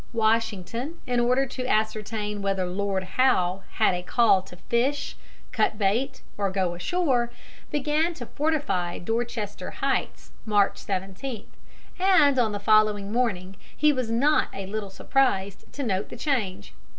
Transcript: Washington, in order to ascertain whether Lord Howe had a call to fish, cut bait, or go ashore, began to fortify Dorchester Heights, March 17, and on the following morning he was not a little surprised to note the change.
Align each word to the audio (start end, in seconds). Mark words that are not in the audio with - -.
Washington, 0.13 0.95
in 1.05 1.19
order 1.19 1.45
to 1.45 1.67
ascertain 1.67 2.41
whether 2.41 2.65
Lord 2.65 3.03
Howe 3.03 3.61
had 3.73 3.93
a 3.93 4.01
call 4.01 4.41
to 4.41 4.55
fish, 4.55 5.15
cut 5.51 5.77
bait, 5.77 6.23
or 6.39 6.49
go 6.49 6.73
ashore, 6.73 7.29
began 7.69 8.15
to 8.15 8.25
fortify 8.25 8.97
Dorchester 8.97 9.69
Heights, 9.69 10.31
March 10.43 10.79
17, 10.79 11.45
and 11.99 12.39
on 12.39 12.51
the 12.51 12.59
following 12.59 13.11
morning 13.11 13.55
he 13.77 13.93
was 13.93 14.09
not 14.09 14.47
a 14.55 14.65
little 14.65 14.89
surprised 14.89 15.71
to 15.73 15.83
note 15.83 16.09
the 16.09 16.17
change. 16.17 16.73